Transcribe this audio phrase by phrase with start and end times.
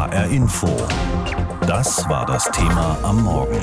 [0.00, 0.66] HR Info.
[1.66, 3.60] Das war das Thema am Morgen.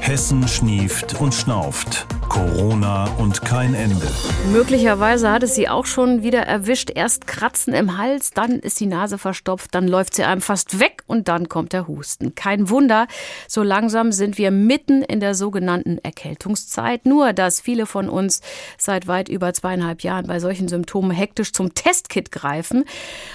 [0.00, 2.06] Hessen schnieft und schnauft.
[2.28, 4.06] Corona und kein Ende.
[4.52, 6.90] Möglicherweise hat es sie auch schon wieder erwischt.
[6.94, 11.02] Erst Kratzen im Hals, dann ist die Nase verstopft, dann läuft sie einem fast weg
[11.06, 12.34] und dann kommt der Husten.
[12.34, 13.06] Kein Wunder,
[13.48, 17.06] so langsam sind wir mitten in der sogenannten Erkältungszeit.
[17.06, 18.40] Nur, dass viele von uns
[18.76, 22.84] seit weit über zweieinhalb Jahren bei solchen Symptomen hektisch zum Testkit greifen.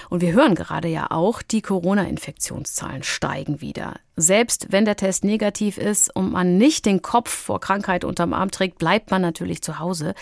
[0.08, 3.94] Und wir hören gerade ja auch, die Corona-Infektionszahlen steigen wieder.
[4.16, 8.50] Selbst wenn der Test negativ ist und man nicht den Kopf vor Krankheit unterm Arm
[8.50, 10.14] trägt, bleibt man natürlich zu Hause,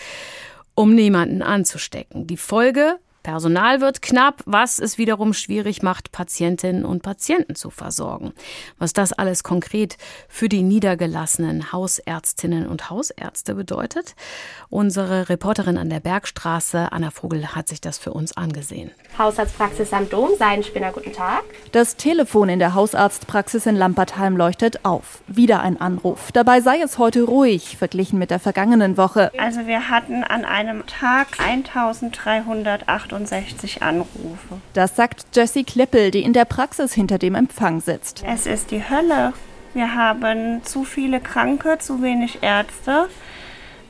[0.75, 2.25] um niemanden anzustecken.
[2.25, 8.33] Die Folge Personal wird knapp, was es wiederum schwierig macht, Patientinnen und Patienten zu versorgen.
[8.77, 14.15] Was das alles konkret für die niedergelassenen Hausärztinnen und Hausärzte bedeutet,
[14.69, 18.91] unsere Reporterin an der Bergstraße, Anna Vogel, hat sich das für uns angesehen.
[19.17, 21.43] Hausarztpraxis am Dom, Seidenspinner, guten Tag.
[21.71, 25.21] Das Telefon in der Hausarztpraxis in Lampertheim leuchtet auf.
[25.27, 26.33] Wieder ein Anruf.
[26.33, 29.31] Dabei sei es heute ruhig, verglichen mit der vergangenen Woche.
[29.37, 34.59] Also wir hatten an einem Tag 1308 68 Anrufe.
[34.73, 38.23] Das sagt Jessie Klippel, die in der Praxis hinter dem Empfang sitzt.
[38.27, 39.33] Es ist die Hölle.
[39.73, 43.07] Wir haben zu viele Kranke, zu wenig Ärzte.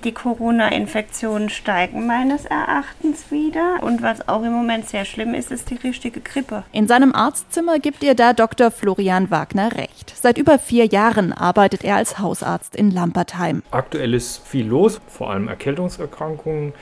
[0.03, 3.81] Die Corona-Infektionen steigen meines Erachtens wieder.
[3.83, 6.63] Und was auch im Moment sehr schlimm ist, ist die richtige Grippe.
[6.73, 8.69] In seinem Arztzimmer gibt ihr da Dr.
[8.69, 10.13] Florian Wagner recht.
[10.13, 13.63] Seit über vier Jahren arbeitet er als Hausarzt in Lampertheim.
[13.71, 16.73] Aktuell ist viel los, vor allem Erkältungserkrankungen.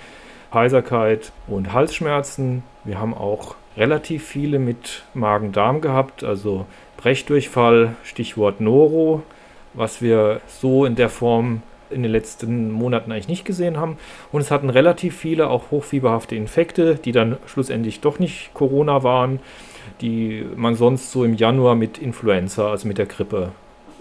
[0.54, 2.64] Heiserkeit und Halsschmerzen.
[2.84, 6.66] Wir haben auch relativ viele mit Magen-Darm gehabt, also
[6.98, 9.24] Brechdurchfall, Stichwort Noro,
[9.74, 13.98] was wir so in der Form in den letzten Monaten eigentlich nicht gesehen haben.
[14.32, 19.40] Und es hatten relativ viele auch hochfieberhafte Infekte, die dann schlussendlich doch nicht Corona waren,
[20.00, 23.52] die man sonst so im Januar mit Influenza, also mit der Grippe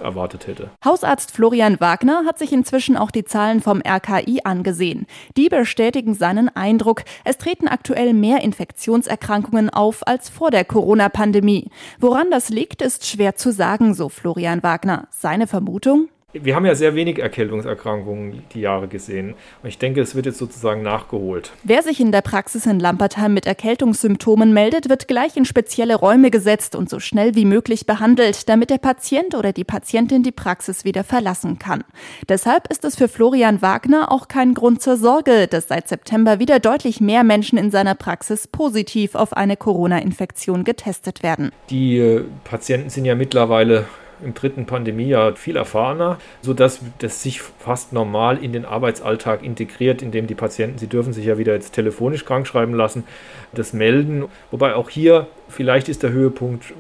[0.01, 0.71] erwartet hätte.
[0.85, 5.07] Hausarzt Florian Wagner hat sich inzwischen auch die Zahlen vom RKI angesehen.
[5.37, 11.71] Die bestätigen seinen Eindruck, es treten aktuell mehr Infektionserkrankungen auf als vor der Corona-Pandemie.
[11.99, 15.09] Woran das liegt, ist schwer zu sagen, so Florian Wagner.
[15.11, 16.09] Seine Vermutung?
[16.33, 19.35] Wir haben ja sehr wenig Erkältungserkrankungen die Jahre gesehen.
[19.63, 21.51] Und ich denke, es wird jetzt sozusagen nachgeholt.
[21.65, 26.31] Wer sich in der Praxis in Lampertheim mit Erkältungssymptomen meldet, wird gleich in spezielle Räume
[26.31, 30.85] gesetzt und so schnell wie möglich behandelt, damit der Patient oder die Patientin die Praxis
[30.85, 31.83] wieder verlassen kann.
[32.29, 36.61] Deshalb ist es für Florian Wagner auch kein Grund zur Sorge, dass seit September wieder
[36.61, 41.51] deutlich mehr Menschen in seiner Praxis positiv auf eine Corona-Infektion getestet werden.
[41.71, 43.87] Die äh, Patienten sind ja mittlerweile
[44.25, 50.27] im dritten Pandemiejahr viel erfahrener, sodass das sich fast normal in den Arbeitsalltag integriert, indem
[50.27, 53.05] die Patienten, sie dürfen sich ja wieder jetzt telefonisch krankschreiben lassen,
[53.53, 54.25] das melden.
[54.51, 56.75] Wobei auch hier vielleicht ist der Höhepunkt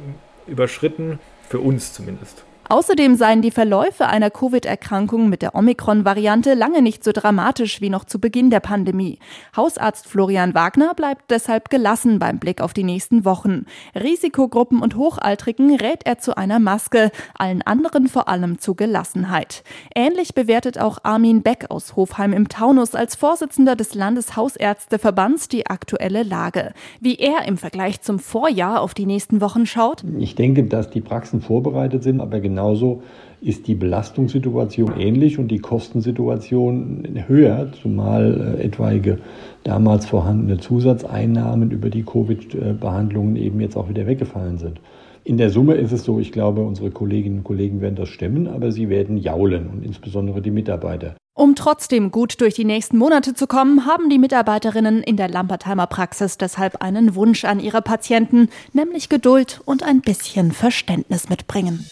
[0.46, 1.18] überschritten,
[1.48, 2.44] für uns zumindest.
[2.72, 8.04] Außerdem seien die Verläufe einer Covid-Erkrankung mit der Omikron-Variante lange nicht so dramatisch wie noch
[8.04, 9.18] zu Beginn der Pandemie.
[9.56, 13.66] Hausarzt Florian Wagner bleibt deshalb gelassen beim Blick auf die nächsten Wochen.
[13.96, 19.64] Risikogruppen und Hochaltrigen rät er zu einer Maske, allen anderen vor allem zu Gelassenheit.
[19.96, 26.22] Ähnlich bewertet auch Armin Beck aus Hofheim im Taunus als Vorsitzender des Landeshausärzteverbands die aktuelle
[26.22, 26.72] Lage.
[27.00, 30.04] Wie er im Vergleich zum Vorjahr auf die nächsten Wochen schaut?
[30.20, 33.02] Ich denke, dass die Praxen vorbereitet sind, aber genau genauso
[33.40, 39.18] ist die Belastungssituation ähnlich und die Kostensituation höher, zumal äh, etwaige
[39.64, 44.78] damals vorhandene Zusatzeinnahmen über die Covid-Behandlungen eben jetzt auch wieder weggefallen sind.
[45.24, 48.46] In der Summe ist es so, ich glaube, unsere Kolleginnen und Kollegen werden das stemmen,
[48.46, 51.14] aber sie werden jaulen und insbesondere die Mitarbeiter.
[51.34, 55.86] Um trotzdem gut durch die nächsten Monate zu kommen, haben die Mitarbeiterinnen in der Lampertheimer
[55.86, 61.86] Praxis deshalb einen Wunsch an ihre Patienten, nämlich Geduld und ein bisschen Verständnis mitbringen.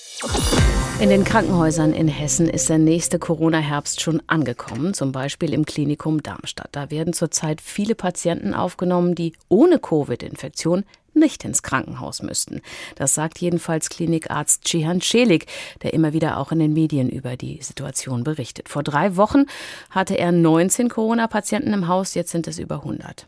[1.01, 6.25] In den Krankenhäusern in Hessen ist der nächste Corona-Herbst schon angekommen, zum Beispiel im Klinikum
[6.25, 6.71] Darmstadt.
[6.73, 10.83] Da werden zurzeit viele Patienten aufgenommen, die ohne Covid-Infektion
[11.15, 12.63] nicht ins Krankenhaus müssten.
[12.97, 15.47] Das sagt jedenfalls Klinikarzt Cihan Celik,
[15.83, 18.69] der immer wieder auch in den Medien über die Situation berichtet.
[18.69, 19.47] Vor drei Wochen
[19.91, 23.27] hatte er 19 Corona-Patienten im Haus, jetzt sind es über 100.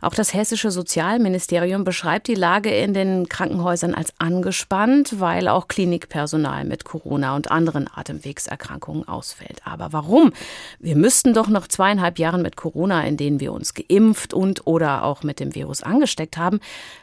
[0.00, 6.64] Auch das hessische Sozialministerium beschreibt die Lage in den Krankenhäusern als angespannt, weil auch Klinikpersonal
[6.64, 9.60] mit Corona und anderen Atemwegserkrankungen ausfällt.
[9.64, 10.32] Aber warum?
[10.78, 15.04] Wir müssten doch noch zweieinhalb Jahren mit Corona, in denen wir uns geimpft und oder
[15.04, 16.60] auch mit dem Virus angesteckt haben,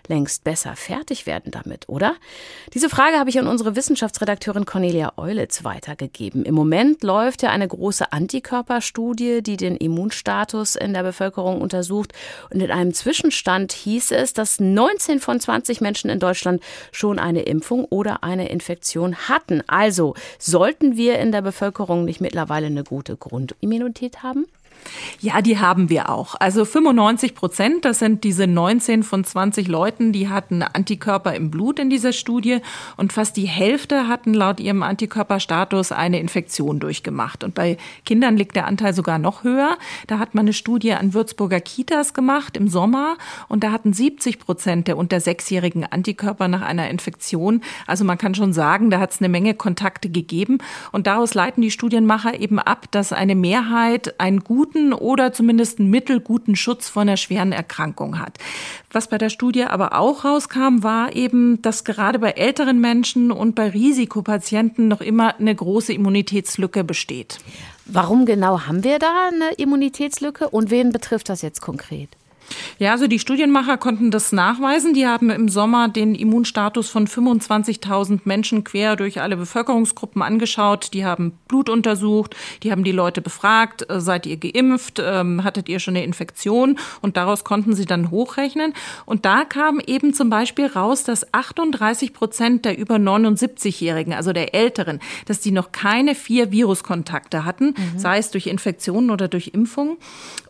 [0.09, 2.15] längst besser fertig werden damit, oder?
[2.73, 6.43] Diese Frage habe ich an unsere Wissenschaftsredakteurin Cornelia Eulitz weitergegeben.
[6.43, 12.13] Im Moment läuft ja eine große Antikörperstudie, die den Immunstatus in der Bevölkerung untersucht.
[12.49, 16.61] Und in einem Zwischenstand hieß es, dass 19 von 20 Menschen in Deutschland
[16.91, 19.63] schon eine Impfung oder eine Infektion hatten.
[19.67, 24.45] Also sollten wir in der Bevölkerung nicht mittlerweile eine gute Grundimmunität haben?
[25.19, 26.35] Ja, die haben wir auch.
[26.39, 31.79] Also 95 Prozent, das sind diese 19 von 20 Leuten, die hatten Antikörper im Blut
[31.79, 32.59] in dieser Studie
[32.97, 37.43] und fast die Hälfte hatten laut ihrem Antikörperstatus eine Infektion durchgemacht.
[37.43, 39.77] Und bei Kindern liegt der Anteil sogar noch höher.
[40.07, 44.39] Da hat man eine Studie an Würzburger Kitas gemacht im Sommer und da hatten 70
[44.39, 47.61] Prozent der unter Sechsjährigen Antikörper nach einer Infektion.
[47.87, 50.59] Also man kann schon sagen, da hat es eine Menge Kontakte gegeben
[50.91, 55.79] und daraus leiten die Studienmacher eben ab, dass eine Mehrheit einen guten guten oder zumindest
[55.79, 58.37] einen mittelguten Schutz vor einer schweren Erkrankung hat.
[58.91, 63.55] Was bei der Studie aber auch rauskam, war eben, dass gerade bei älteren Menschen und
[63.55, 67.39] bei Risikopatienten noch immer eine große Immunitätslücke besteht.
[67.85, 72.09] Warum genau haben wir da eine Immunitätslücke und wen betrifft das jetzt konkret?
[72.79, 74.93] Ja, also die Studienmacher konnten das nachweisen.
[74.93, 80.93] Die haben im Sommer den Immunstatus von 25.000 Menschen quer durch alle Bevölkerungsgruppen angeschaut.
[80.93, 85.69] Die haben Blut untersucht, die haben die Leute befragt, äh, seid ihr geimpft, ähm, hattet
[85.69, 86.77] ihr schon eine Infektion?
[87.01, 88.73] Und daraus konnten sie dann hochrechnen.
[89.05, 94.53] Und da kam eben zum Beispiel raus, dass 38 Prozent der über 79-Jährigen, also der
[94.53, 97.99] Älteren, dass die noch keine vier Viruskontakte hatten, mhm.
[97.99, 99.97] sei es durch Infektionen oder durch Impfungen.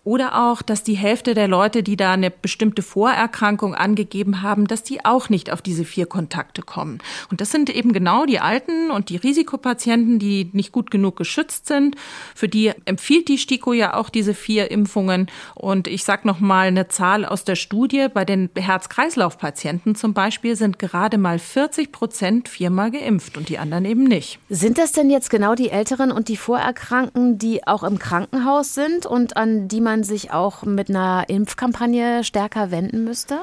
[0.07, 4.81] Oder auch, dass die Hälfte der Leute, die da eine bestimmte Vorerkrankung angegeben haben, dass
[4.81, 6.99] die auch nicht auf diese vier Kontakte kommen.
[7.29, 11.67] Und das sind eben genau die Alten und die Risikopatienten, die nicht gut genug geschützt
[11.67, 11.97] sind.
[12.35, 15.27] Für die empfiehlt die STIKO ja auch diese vier Impfungen.
[15.55, 18.07] Und ich sage noch mal eine Zahl aus der Studie.
[18.13, 23.83] Bei den Herz-Kreislauf-Patienten zum Beispiel sind gerade mal 40 Prozent viermal geimpft und die anderen
[23.83, 24.39] eben nicht.
[24.47, 29.05] Sind das denn jetzt genau die Älteren und die Vorerkrankten, die auch im Krankenhaus sind
[29.05, 33.39] und an die man man sich auch mit einer Impfkampagne stärker wenden müsste?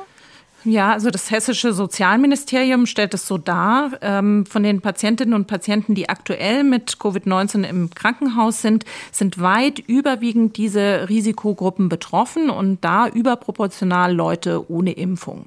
[0.66, 3.90] Ja, also das hessische Sozialministerium stellt es so dar.
[4.00, 9.78] Ähm, von den Patientinnen und Patienten, die aktuell mit Covid-19 im Krankenhaus sind, sind weit
[9.78, 15.44] überwiegend diese Risikogruppen betroffen und da überproportional Leute ohne Impfung.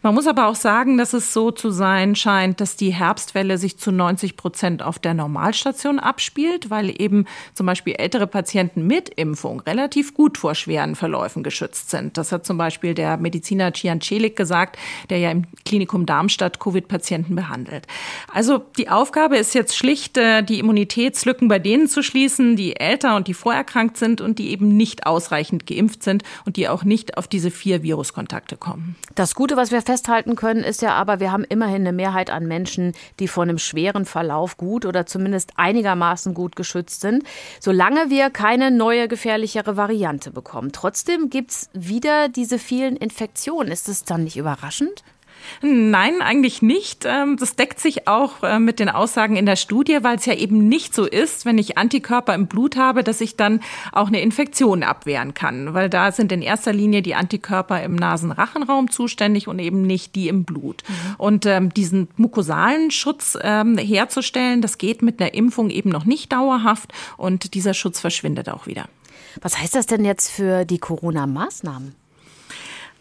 [0.00, 3.76] Man muss aber auch sagen, dass es so zu sein scheint, dass die Herbstwelle sich
[3.76, 9.60] zu 90 Prozent auf der Normalstation abspielt, weil eben zum Beispiel ältere Patienten mit Impfung
[9.60, 12.16] relativ gut vor schweren Verläufen geschützt sind.
[12.16, 14.78] Das hat zum Beispiel der Mediziner Cian Celik gesagt gesagt,
[15.10, 17.86] der ja im Klinikum Darmstadt Covid-Patienten behandelt.
[18.32, 23.16] Also die Aufgabe ist jetzt schlicht, äh, die Immunitätslücken bei denen zu schließen, die älter
[23.16, 27.18] und die vorerkrankt sind und die eben nicht ausreichend geimpft sind und die auch nicht
[27.18, 28.94] auf diese vier Viruskontakte kommen.
[29.16, 32.46] Das Gute, was wir festhalten können, ist ja aber, wir haben immerhin eine Mehrheit an
[32.46, 37.24] Menschen, die vor einem schweren Verlauf gut oder zumindest einigermaßen gut geschützt sind,
[37.58, 40.70] solange wir keine neue gefährlichere Variante bekommen.
[40.72, 43.72] Trotzdem gibt es wieder diese vielen Infektionen.
[43.72, 45.02] Ist es dann nicht überraschend?
[45.62, 47.04] Nein, eigentlich nicht.
[47.06, 50.34] Ähm, das deckt sich auch äh, mit den Aussagen in der Studie, weil es ja
[50.34, 53.60] eben nicht so ist, wenn ich Antikörper im Blut habe, dass ich dann
[53.92, 58.90] auch eine Infektion abwehren kann, weil da sind in erster Linie die Antikörper im Nasenrachenraum
[58.90, 60.82] zuständig und eben nicht die im Blut.
[60.88, 61.14] Mhm.
[61.18, 66.32] Und ähm, diesen mukosalen Schutz ähm, herzustellen, das geht mit einer Impfung eben noch nicht
[66.32, 68.88] dauerhaft und dieser Schutz verschwindet auch wieder.
[69.40, 72.03] Was heißt das denn jetzt für die Corona-Maßnahmen?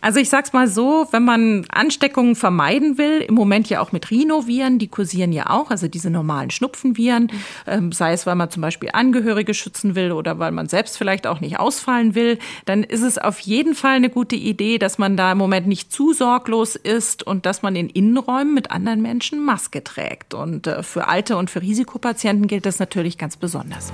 [0.03, 4.11] Also ich sag's mal so, wenn man Ansteckungen vermeiden will, im Moment ja auch mit
[4.11, 7.31] Rhinoviren, die kursieren ja auch, also diese normalen Schnupfenviren,
[7.65, 11.25] ähm, sei es, weil man zum Beispiel Angehörige schützen will oder weil man selbst vielleicht
[11.25, 15.15] auch nicht ausfallen will, dann ist es auf jeden Fall eine gute Idee, dass man
[15.15, 19.39] da im Moment nicht zu sorglos ist und dass man in Innenräumen mit anderen Menschen
[19.45, 20.33] Maske trägt.
[20.33, 23.93] Und äh, für Alte und für Risikopatienten gilt das natürlich ganz besonders.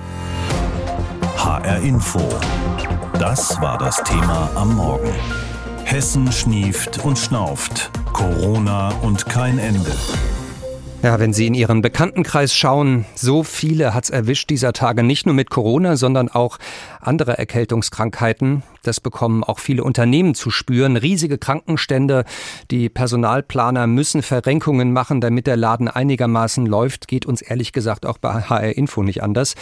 [1.37, 2.27] HR Info.
[3.19, 5.13] Das war das Thema am Morgen.
[5.89, 7.89] Hessen schnieft und schnauft.
[8.13, 9.91] Corona und kein Ende.
[11.01, 15.33] Ja, wenn Sie in Ihren Bekanntenkreis schauen, so viele hat's erwischt dieser Tage, nicht nur
[15.33, 16.59] mit Corona, sondern auch
[17.01, 18.61] andere Erkältungskrankheiten.
[18.83, 20.95] Das bekommen auch viele Unternehmen zu spüren.
[20.95, 22.23] Riesige Krankenstände.
[22.69, 27.07] Die Personalplaner müssen Verrenkungen machen, damit der Laden einigermaßen läuft.
[27.07, 29.55] Geht uns ehrlich gesagt auch bei HR Info nicht anders.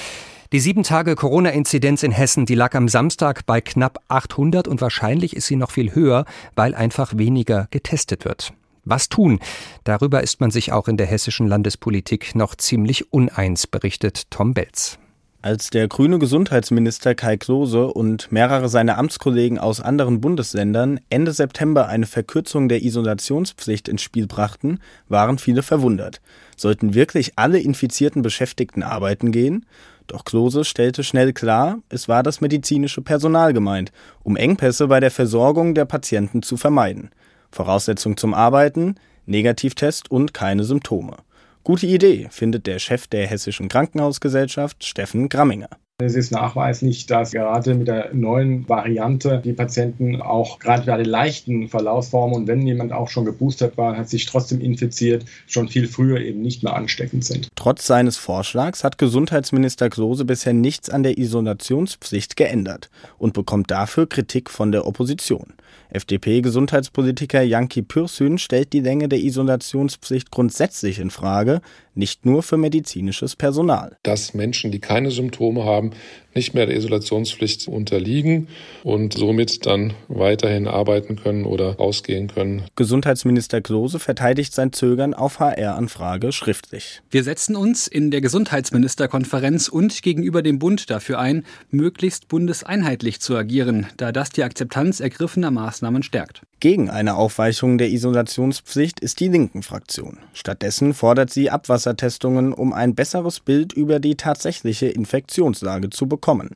[0.53, 5.35] Die sieben Tage Corona-Inzidenz in Hessen, die lag am Samstag bei knapp 800 und wahrscheinlich
[5.35, 6.23] ist sie noch viel höher,
[6.55, 8.53] weil einfach weniger getestet wird.
[8.85, 9.39] Was tun?
[9.83, 14.97] Darüber ist man sich auch in der hessischen Landespolitik noch ziemlich uneins, berichtet Tom Belz.
[15.41, 21.87] Als der grüne Gesundheitsminister Kai Klose und mehrere seiner Amtskollegen aus anderen Bundesländern Ende September
[21.87, 26.21] eine Verkürzung der Isolationspflicht ins Spiel brachten, waren viele verwundert.
[26.55, 29.65] Sollten wirklich alle infizierten Beschäftigten arbeiten gehen?
[30.07, 33.91] Doch Klose stellte schnell klar, es war das medizinische Personal gemeint,
[34.23, 37.11] um Engpässe bei der Versorgung der Patienten zu vermeiden.
[37.51, 38.95] Voraussetzung zum Arbeiten,
[39.25, 41.17] Negativtest und keine Symptome.
[41.63, 45.69] Gute Idee, findet der Chef der Hessischen Krankenhausgesellschaft, Steffen Gramminger.
[45.99, 51.07] Es ist nachweislich, dass gerade mit der neuen Variante die Patienten auch gerade bei den
[51.07, 55.87] leichten Verlaufsformen und wenn jemand auch schon geboostert war, hat sich trotzdem infiziert, schon viel
[55.87, 57.47] früher eben nicht mehr ansteckend sind.
[57.55, 64.07] Trotz seines Vorschlags hat Gesundheitsminister Klose bisher nichts an der Isolationspflicht geändert und bekommt dafür
[64.07, 65.55] Kritik von der Opposition.
[65.89, 71.61] FDP-Gesundheitspolitiker Janki Pürsün stellt die Länge der Isolationspflicht grundsätzlich in Frage,
[71.97, 73.97] nicht nur für medizinisches Personal.
[74.03, 75.91] Dass Menschen, die keine Symptome haben,
[76.37, 78.47] nicht mehr der Isolationspflicht unterliegen
[78.83, 82.61] und somit dann weiterhin arbeiten können oder ausgehen können.
[82.75, 87.01] Gesundheitsminister Klose verteidigt sein Zögern auf HR-Anfrage schriftlich.
[87.09, 93.35] Wir setzen uns in der Gesundheitsministerkonferenz und gegenüber dem Bund dafür ein, möglichst bundeseinheitlich zu
[93.35, 96.43] agieren, da das die Akzeptanz ergriffener Maßnahmen stärkt.
[96.59, 100.17] Gegen eine Aufweichung der Isolationspflicht ist die linken Fraktion.
[100.33, 106.26] Stattdessen fordert sie Abwassertestungen, um ein besseres Bild über die tatsächliche Infektionslage zu bekommen.
[106.27, 106.49] kommen.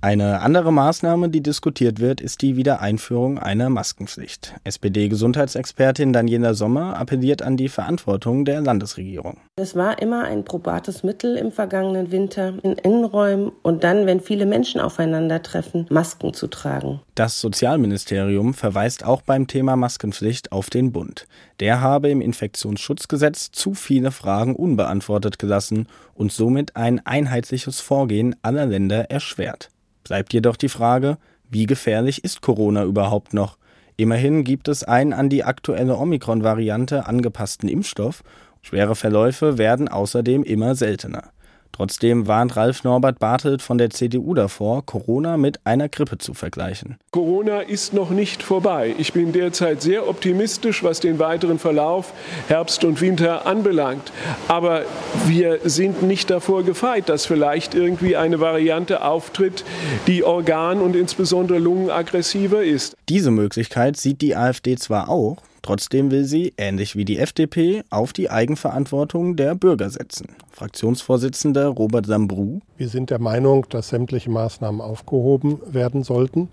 [0.00, 4.54] Eine andere Maßnahme, die diskutiert wird, ist die Wiedereinführung einer Maskenpflicht.
[4.62, 9.38] SPD-Gesundheitsexpertin Daniela Sommer appelliert an die Verantwortung der Landesregierung.
[9.56, 14.46] Es war immer ein probates Mittel im vergangenen Winter, in Innenräumen und dann, wenn viele
[14.46, 17.00] Menschen aufeinandertreffen, Masken zu tragen.
[17.16, 21.26] Das Sozialministerium verweist auch beim Thema Maskenpflicht auf den Bund.
[21.58, 28.66] Der habe im Infektionsschutzgesetz zu viele Fragen unbeantwortet gelassen und somit ein einheitliches Vorgehen aller
[28.66, 29.70] Länder erschwert.
[30.08, 31.18] Bleibt jedoch die Frage,
[31.50, 33.58] wie gefährlich ist Corona überhaupt noch?
[33.96, 38.24] Immerhin gibt es einen an die aktuelle Omikron-Variante angepassten Impfstoff.
[38.62, 41.24] Schwere Verläufe werden außerdem immer seltener.
[41.72, 46.96] Trotzdem warnt Ralf Norbert Bartelt von der CDU davor, Corona mit einer Grippe zu vergleichen.
[47.12, 48.94] Corona ist noch nicht vorbei.
[48.98, 52.12] Ich bin derzeit sehr optimistisch, was den weiteren Verlauf
[52.48, 54.12] Herbst und Winter anbelangt.
[54.48, 54.82] Aber
[55.26, 59.64] wir sind nicht davor gefeit, dass vielleicht irgendwie eine Variante auftritt,
[60.06, 62.96] die organ- und insbesondere lungenaggressiver ist.
[63.08, 68.12] Diese Möglichkeit sieht die AfD zwar auch, Trotzdem will sie, ähnlich wie die FDP, auf
[68.12, 70.28] die Eigenverantwortung der Bürger setzen.
[70.52, 72.60] Fraktionsvorsitzender Robert Lambrou.
[72.76, 76.48] Wir sind der Meinung, dass sämtliche Maßnahmen aufgehoben werden sollten,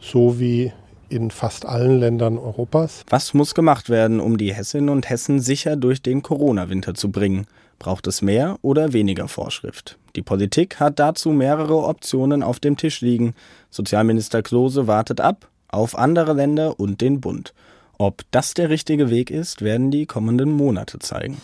[0.00, 0.72] so wie
[1.08, 3.04] in fast allen Ländern Europas.
[3.08, 7.46] Was muss gemacht werden, um die Hessinnen und Hessen sicher durch den Corona-Winter zu bringen?
[7.78, 9.98] Braucht es mehr oder weniger Vorschrift?
[10.16, 13.34] Die Politik hat dazu mehrere Optionen auf dem Tisch liegen.
[13.70, 17.52] Sozialminister Klose wartet ab auf andere Länder und den Bund.
[17.98, 21.40] Ob das der richtige Weg ist, werden die kommenden Monate zeigen.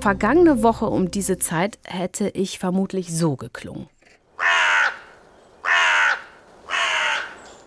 [0.00, 3.88] Vergangene Woche um diese Zeit hätte ich vermutlich so geklungen.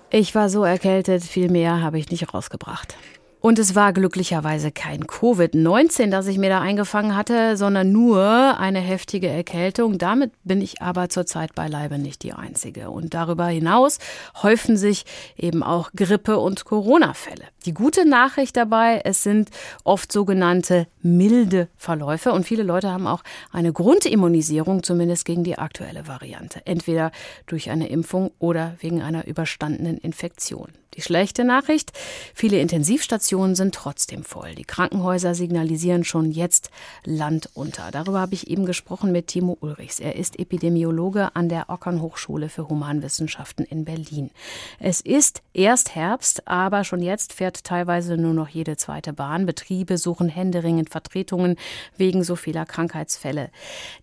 [0.09, 2.95] Ich war so erkältet, viel mehr habe ich nicht rausgebracht.
[3.39, 8.79] Und es war glücklicherweise kein Covid-19, das ich mir da eingefangen hatte, sondern nur eine
[8.79, 9.97] heftige Erkältung.
[9.97, 12.89] Damit bin ich aber zurzeit beileibe nicht die Einzige.
[12.89, 13.99] Und darüber hinaus
[14.41, 15.05] häufen sich
[15.37, 17.45] eben auch Grippe- und Corona-Fälle.
[17.67, 19.49] Die gute Nachricht dabei, es sind
[19.83, 26.07] oft sogenannte milde Verläufe und viele Leute haben auch eine Grundimmunisierung, zumindest gegen die aktuelle
[26.07, 26.61] Variante.
[26.65, 27.11] Entweder
[27.45, 30.69] durch eine Impfung oder wegen einer überstandenen Infektion.
[30.97, 31.91] Die schlechte Nachricht,
[32.33, 34.55] viele Intensivstationen sind trotzdem voll.
[34.55, 36.71] Die Krankenhäuser signalisieren schon jetzt
[37.03, 37.91] Land unter.
[37.91, 39.99] Darüber habe ich eben gesprochen mit Timo Ulrichs.
[39.99, 44.31] Er ist Epidemiologe an der Ockern Hochschule für Humanwissenschaften in Berlin.
[44.79, 49.45] Es ist erst Herbst, aber schon jetzt fährt teilweise nur noch jede zweite Bahn.
[49.45, 51.55] Betriebe suchen händeringend Vertretungen
[51.97, 53.49] wegen so vieler Krankheitsfälle.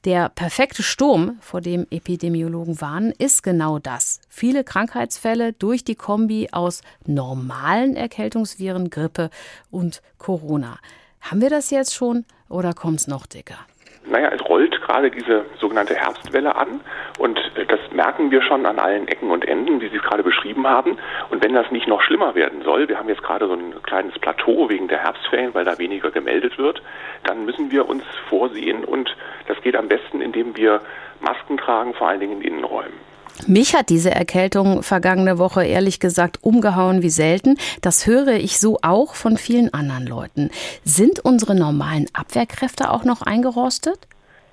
[0.04, 4.20] Der perfekte Sturm, vor dem Epidemiologen warnen, ist genau das.
[4.28, 9.30] Viele Krankheitsfälle durch die Kombi aus normalen Erkältungsviren, Grippe
[9.70, 10.78] und Corona.
[11.20, 13.58] Haben wir das jetzt schon oder kommt es noch dicker?
[14.06, 16.80] Naja, es rollt gerade diese sogenannte Herbstwelle an
[17.18, 20.66] und das merken wir schon an allen Ecken und Enden, wie Sie es gerade beschrieben
[20.66, 20.98] haben.
[21.30, 24.18] Und wenn das nicht noch schlimmer werden soll, wir haben jetzt gerade so ein kleines
[24.18, 26.82] Plateau wegen der Herbstferien, weil da weniger gemeldet wird,
[27.22, 29.16] dann müssen wir uns vorsehen und
[29.48, 30.82] das geht am besten, indem wir
[31.20, 33.13] Masken tragen, vor allen Dingen in Innenräumen.
[33.46, 37.56] Mich hat diese Erkältung vergangene Woche ehrlich gesagt umgehauen wie selten.
[37.82, 40.50] Das höre ich so auch von vielen anderen Leuten.
[40.84, 43.98] Sind unsere normalen Abwehrkräfte auch noch eingerostet?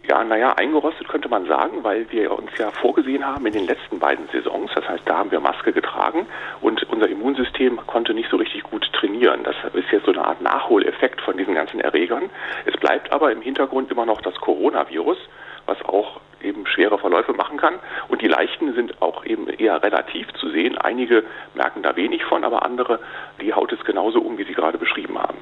[0.09, 3.99] Ja, naja, eingerostet könnte man sagen, weil wir uns ja vorgesehen haben in den letzten
[3.99, 4.71] beiden Saisons.
[4.73, 6.25] Das heißt, da haben wir Maske getragen
[6.59, 9.43] und unser Immunsystem konnte nicht so richtig gut trainieren.
[9.43, 12.31] Das ist jetzt so eine Art Nachholeffekt von diesen ganzen Erregern.
[12.65, 15.17] Es bleibt aber im Hintergrund immer noch das Coronavirus,
[15.65, 17.75] was auch eben schwere Verläufe machen kann.
[18.07, 20.77] Und die leichten sind auch eben eher relativ zu sehen.
[20.77, 22.99] Einige merken da wenig von, aber andere,
[23.41, 25.37] die haut es genauso um, wie Sie gerade beschrieben haben.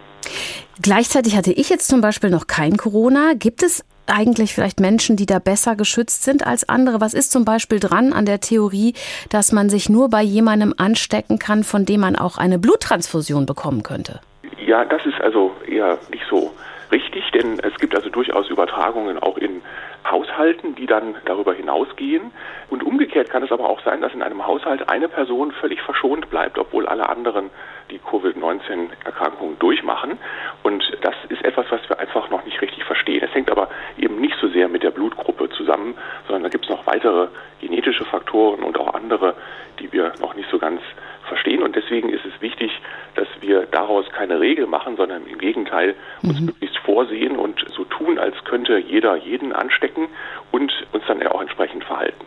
[0.82, 3.34] Gleichzeitig hatte ich jetzt zum Beispiel noch kein Corona.
[3.34, 7.02] Gibt es eigentlich vielleicht Menschen, die da besser geschützt sind als andere?
[7.02, 8.94] Was ist zum Beispiel dran an der Theorie,
[9.30, 13.84] dass man sich nur bei jemandem anstecken kann, von dem man auch eine Bluttransfusion bekommen
[13.84, 14.22] könnte?
[14.66, 16.52] Ja, das ist also eher nicht so
[16.92, 19.62] richtig, denn es gibt also durchaus Übertragungen auch in
[20.10, 22.32] Haushalten, die dann darüber hinausgehen.
[22.70, 26.30] Und umgekehrt kann es aber auch sein, dass in einem Haushalt eine Person völlig verschont
[26.30, 27.50] bleibt, obwohl alle anderen
[27.92, 30.18] die Covid-19-Erkrankung durchmachen.
[30.64, 33.24] Und das ist etwas, was wir einfach noch nicht richtig verstehen.
[33.24, 35.96] Es hängt aber eben nicht so sehr mit der Blutgruppe zusammen,
[36.28, 37.28] sondern da gibt es noch weitere
[37.60, 39.36] genetische Faktoren und auch andere,
[39.80, 40.82] die wir noch nicht so ganz
[41.30, 41.64] verstehen.
[41.64, 42.72] Und deswegen ist es wichtig,
[43.16, 46.48] dass wir daraus keine Regel machen, sondern im Gegenteil uns mhm.
[46.48, 50.08] möglichst vorsehen und so tun, als könnte jeder jeden anstecken
[50.52, 52.26] und uns dann auch entsprechend verhalten.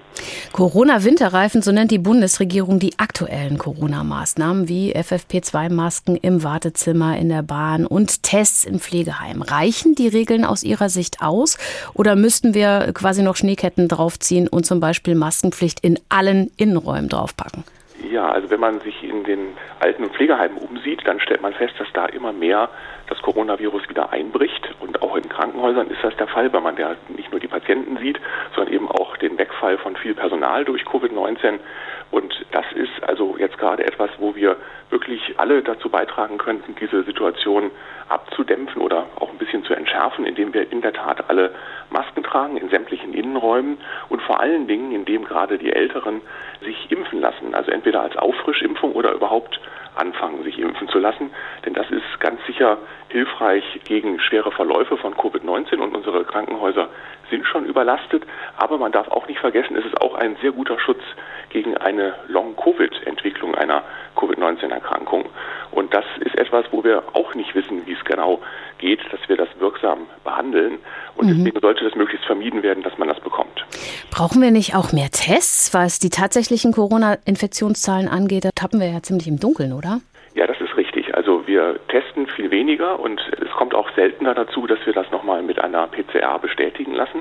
[0.53, 7.87] Corona-Winterreifen, so nennt die Bundesregierung die aktuellen Corona-Maßnahmen wie FFP2-Masken im Wartezimmer, in der Bahn
[7.87, 9.43] und Tests im Pflegeheim.
[9.43, 11.59] Reichen die Regeln aus Ihrer Sicht aus
[11.95, 17.65] oder müssten wir quasi noch Schneeketten draufziehen und zum Beispiel Maskenpflicht in allen Innenräumen draufpacken?
[18.11, 21.75] Ja, also wenn man sich in den Alten- und Pflegeheimen umsieht, dann stellt man fest,
[21.79, 22.69] dass da immer mehr
[23.09, 24.75] das Coronavirus wieder einbricht.
[24.81, 27.97] Und auch in Krankenhäusern ist das der Fall, weil man ja nicht nur die Patienten
[27.99, 28.21] sieht,
[28.55, 31.59] sondern eben auch den Wegfall von viel Personal durch Covid-19.
[32.13, 34.57] Und das ist also jetzt gerade etwas, wo wir
[34.91, 37.71] wirklich alle dazu beitragen könnten, diese Situation
[38.11, 41.55] abzudämpfen oder auch ein bisschen zu entschärfen, indem wir in der Tat alle
[41.89, 43.79] Masken tragen in sämtlichen Innenräumen
[44.11, 46.21] und vor allen Dingen, indem gerade die Älteren
[46.61, 49.59] sich impfen lassen, also entweder als Auffrischimpfung oder überhaupt
[49.95, 51.31] anfangen, sich impfen zu lassen.
[51.65, 56.89] Denn das ist ganz sicher hilfreich gegen schwere Verläufe von Covid-19 und unsere Krankenhäuser
[57.31, 58.25] sind schon überlastet.
[58.57, 61.03] Aber man darf auch nicht vergessen, es ist auch ein sehr guter Schutz
[61.51, 63.83] gegen eine Long-Covid-Entwicklung einer
[64.17, 65.27] Covid-19-Erkrankung.
[65.71, 68.41] Und das ist etwas, wo wir auch nicht wissen, wie es genau
[68.79, 70.79] geht, dass wir das wirksam behandeln.
[71.17, 71.37] Und mhm.
[71.37, 73.65] deswegen sollte das möglichst vermieden werden, dass man das bekommt.
[74.11, 78.45] Brauchen wir nicht auch mehr Tests, was die tatsächlichen Corona-Infektionszahlen angeht?
[78.45, 80.01] Da tappen wir ja ziemlich im Dunkeln, oder?
[80.35, 81.15] Ja, das ist richtig.
[81.15, 85.43] Also wir testen viel weniger und es kommt auch seltener dazu, dass wir das nochmal
[85.43, 87.21] mit einer PCR bestätigen lassen.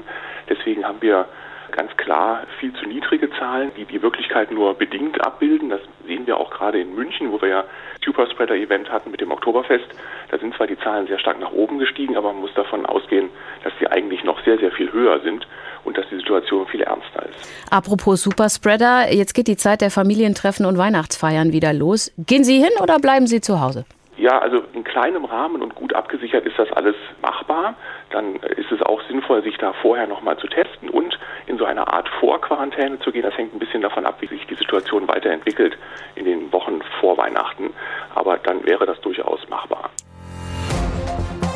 [0.49, 1.27] Deswegen haben wir
[1.71, 5.69] ganz klar viel zu niedrige Zahlen, die die Wirklichkeit nur bedingt abbilden.
[5.69, 7.63] Das sehen wir auch gerade in München, wo wir ja
[8.03, 9.87] Superspreader-Event hatten mit dem Oktoberfest.
[10.29, 13.29] Da sind zwar die Zahlen sehr stark nach oben gestiegen, aber man muss davon ausgehen,
[13.63, 15.47] dass sie eigentlich noch sehr, sehr viel höher sind
[15.91, 17.51] und dass die Situation viel ernster ist.
[17.69, 22.13] Apropos Superspreader, jetzt geht die Zeit der Familientreffen und Weihnachtsfeiern wieder los.
[22.17, 23.83] Gehen Sie hin oder bleiben Sie zu Hause?
[24.17, 27.73] Ja, also in kleinem Rahmen und gut abgesichert ist das alles machbar.
[28.11, 31.87] Dann ist es auch sinnvoll, sich da vorher nochmal zu testen und in so eine
[31.87, 33.23] Art Vorquarantäne zu gehen.
[33.23, 35.77] Das hängt ein bisschen davon ab, wie sich die Situation weiterentwickelt
[36.15, 37.71] in den Wochen vor Weihnachten.
[38.15, 39.89] Aber dann wäre das durchaus machbar.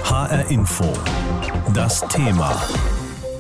[0.10, 0.86] HR Info.
[1.74, 2.52] Das Thema.